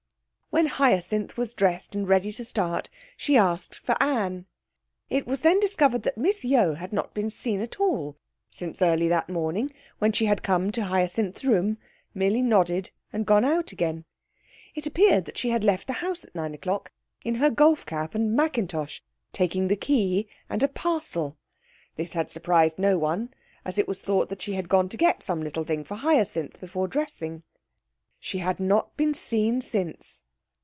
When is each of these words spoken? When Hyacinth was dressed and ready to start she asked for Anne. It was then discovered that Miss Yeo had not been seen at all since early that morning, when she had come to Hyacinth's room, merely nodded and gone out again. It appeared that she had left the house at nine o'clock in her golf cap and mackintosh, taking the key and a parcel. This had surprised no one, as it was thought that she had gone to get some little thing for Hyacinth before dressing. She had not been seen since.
When 0.53 0.65
Hyacinth 0.65 1.37
was 1.37 1.53
dressed 1.53 1.95
and 1.95 2.05
ready 2.05 2.29
to 2.33 2.43
start 2.43 2.89
she 3.15 3.37
asked 3.37 3.79
for 3.79 3.95
Anne. 4.03 4.47
It 5.09 5.25
was 5.25 5.43
then 5.43 5.61
discovered 5.61 6.03
that 6.03 6.17
Miss 6.17 6.43
Yeo 6.43 6.73
had 6.73 6.91
not 6.91 7.13
been 7.13 7.29
seen 7.29 7.61
at 7.61 7.79
all 7.79 8.17
since 8.49 8.81
early 8.81 9.07
that 9.07 9.29
morning, 9.29 9.71
when 9.99 10.11
she 10.11 10.25
had 10.25 10.43
come 10.43 10.69
to 10.73 10.83
Hyacinth's 10.83 11.45
room, 11.45 11.77
merely 12.13 12.41
nodded 12.41 12.91
and 13.13 13.25
gone 13.25 13.45
out 13.45 13.71
again. 13.71 14.03
It 14.75 14.85
appeared 14.85 15.23
that 15.23 15.37
she 15.37 15.51
had 15.51 15.63
left 15.63 15.87
the 15.87 15.93
house 15.93 16.25
at 16.25 16.35
nine 16.35 16.53
o'clock 16.53 16.91
in 17.23 17.35
her 17.35 17.49
golf 17.49 17.85
cap 17.85 18.13
and 18.13 18.35
mackintosh, 18.35 19.01
taking 19.31 19.69
the 19.69 19.77
key 19.77 20.27
and 20.49 20.61
a 20.61 20.67
parcel. 20.67 21.37
This 21.95 22.11
had 22.11 22.29
surprised 22.29 22.77
no 22.77 22.97
one, 22.97 23.33
as 23.63 23.77
it 23.77 23.87
was 23.87 24.01
thought 24.01 24.27
that 24.27 24.41
she 24.41 24.51
had 24.55 24.67
gone 24.67 24.89
to 24.89 24.97
get 24.97 25.23
some 25.23 25.41
little 25.41 25.63
thing 25.63 25.85
for 25.85 25.95
Hyacinth 25.95 26.59
before 26.59 26.89
dressing. 26.89 27.43
She 28.19 28.39
had 28.39 28.59
not 28.59 28.97
been 28.97 29.13
seen 29.13 29.61
since. 29.61 30.25